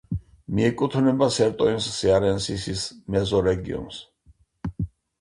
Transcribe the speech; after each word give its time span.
მიეკუთვნება 0.59 1.27
სერტოინს-სეარენსისის 1.35 2.89
მეზორეგიონს. 3.19 4.05